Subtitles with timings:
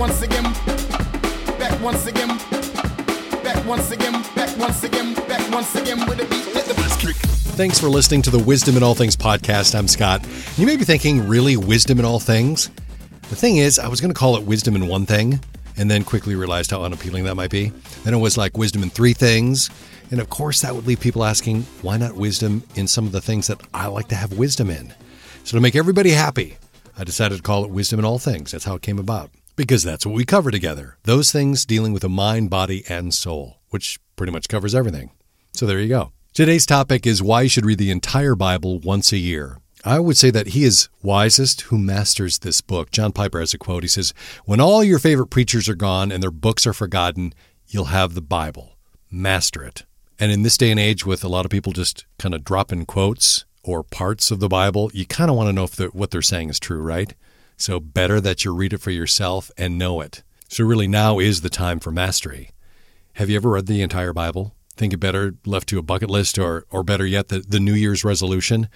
[0.00, 0.44] once again,
[1.58, 2.28] back once again,
[3.44, 6.54] back once again, back once again, back once again with a beat.
[6.54, 7.16] Let the kick.
[7.16, 9.78] Thanks for listening to the Wisdom in All Things podcast.
[9.78, 10.26] I'm Scott.
[10.56, 12.70] You may be thinking, really, wisdom in all things?
[13.28, 15.38] The thing is, I was going to call it wisdom in one thing,
[15.76, 17.70] and then quickly realized how unappealing that might be.
[18.02, 19.68] Then it was like wisdom in three things.
[20.10, 23.20] And of course, that would leave people asking, why not wisdom in some of the
[23.20, 24.94] things that I like to have wisdom in?
[25.44, 26.56] So, to make everybody happy,
[26.96, 28.52] I decided to call it wisdom in all things.
[28.52, 29.30] That's how it came about.
[29.56, 30.96] Because that's what we cover together.
[31.04, 35.10] Those things dealing with the mind, body, and soul, which pretty much covers everything.
[35.52, 36.12] So, there you go.
[36.32, 39.58] Today's topic is why you should read the entire Bible once a year.
[39.84, 42.90] I would say that he is wisest who masters this book.
[42.90, 43.82] John Piper has a quote.
[43.82, 44.12] He says,
[44.44, 47.32] When all your favorite preachers are gone and their books are forgotten,
[47.66, 48.76] you'll have the Bible.
[49.10, 49.84] Master it.
[50.18, 52.84] And in this day and age, with a lot of people just kind of dropping
[52.84, 56.20] quotes or parts of the Bible, you kind of want to know if what they're
[56.20, 57.14] saying is true, right?
[57.60, 60.22] So, better that you read it for yourself and know it.
[60.48, 62.50] So, really, now is the time for mastery.
[63.14, 64.54] Have you ever read the entire Bible?
[64.80, 67.74] think it better left to a bucket list or, or better yet, the, the New
[67.74, 68.68] Year's resolution?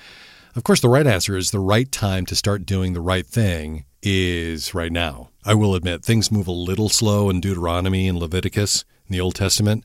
[0.55, 3.87] Of course, the right answer is the right time to start doing the right thing
[4.03, 5.31] is right now.
[5.45, 9.35] I will admit, things move a little slow in Deuteronomy and Leviticus in the Old
[9.35, 9.85] Testament,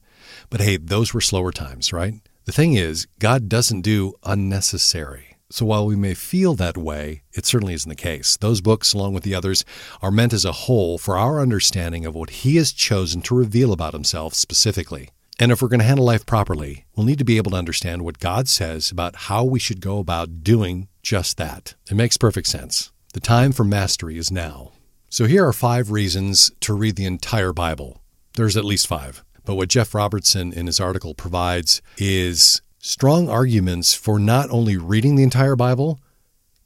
[0.50, 2.16] but hey, those were slower times, right?
[2.44, 5.29] The thing is, God doesn't do unnecessary.
[5.52, 8.38] So while we may feel that way, it certainly isn't the case.
[8.38, 9.66] Those books, along with the others,
[10.02, 13.74] are meant as a whole for our understanding of what He has chosen to reveal
[13.74, 15.10] about Himself specifically.
[15.40, 18.04] And if we're going to handle life properly, we'll need to be able to understand
[18.04, 21.76] what God says about how we should go about doing just that.
[21.90, 22.92] It makes perfect sense.
[23.14, 24.74] The time for mastery is now.
[25.10, 28.02] So here are five reasons to read the entire Bible.
[28.36, 29.24] There's at least five.
[29.46, 35.16] But what Jeff Robertson in his article provides is strong arguments for not only reading
[35.16, 36.00] the entire Bible,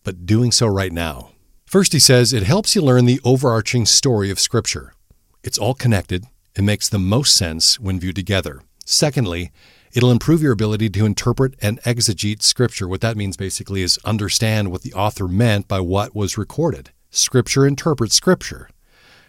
[0.03, 1.31] but doing so right now.
[1.65, 4.93] First, he says it helps you learn the overarching story of Scripture.
[5.43, 6.25] It's all connected,
[6.55, 8.61] it makes the most sense when viewed together.
[8.85, 9.51] Secondly,
[9.91, 12.87] it'll improve your ability to interpret and exegete Scripture.
[12.87, 16.91] What that means basically is understand what the author meant by what was recorded.
[17.09, 18.69] Scripture interprets Scripture.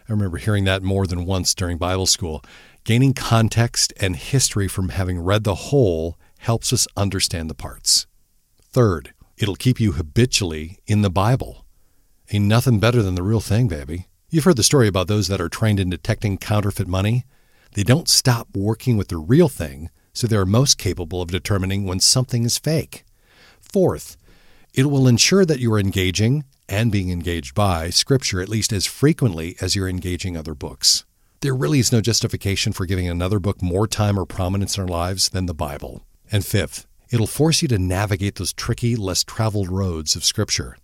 [0.07, 2.45] I remember hearing that more than once during Bible school.
[2.85, 8.07] Gaining context and history from having read the whole helps us understand the parts.
[8.61, 11.65] Third, it'll keep you habitually in the Bible.
[12.31, 14.07] Ain't nothing better than the real thing, baby.
[14.31, 17.25] You've heard the story about those that are trained in detecting counterfeit money.
[17.73, 22.01] They don't stop working with the real thing, so they're most capable of determining when
[22.01, 23.05] something is fake.
[23.61, 24.17] Fourth,
[24.75, 28.87] it will ensure that you are engaging and being engaged by Scripture at least as
[28.87, 31.05] frequently as you're engaging other books.
[31.41, 34.89] There really is no justification for giving another book more time or prominence in our
[34.89, 36.03] lives than the Bible.
[36.35, 40.77] And fifth, it'll force you to navigate those tricky, less traveled roads of Scripture.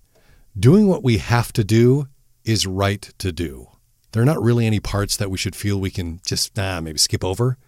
[0.56, 2.06] Doing what we have to do
[2.44, 3.66] is right to do.
[4.12, 6.98] There are not really any parts that we should feel we can just, ah, maybe
[6.98, 7.58] skip over.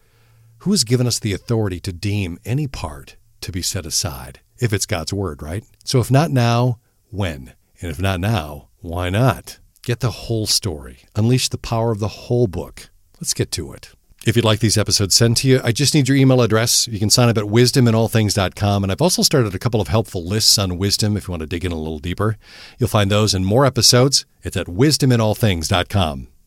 [0.58, 4.38] Who has given us the authority to deem any part to be set aside?
[4.60, 5.64] If it's God's word, right?
[5.82, 6.78] So if not now,
[7.10, 7.54] when?
[7.80, 9.58] And if not now, why not?
[9.82, 11.00] Get the whole story.
[11.16, 12.90] Unleash the power of the whole book.
[13.20, 13.90] Let's get to it.
[14.24, 16.86] If you'd like these episodes sent to you, I just need your email address.
[16.86, 18.84] You can sign up at wisdominallthings.com.
[18.84, 21.46] And I've also started a couple of helpful lists on wisdom if you want to
[21.46, 22.36] dig in a little deeper.
[22.78, 24.24] You'll find those and more episodes.
[24.44, 26.31] It's at wisdominallthings.com.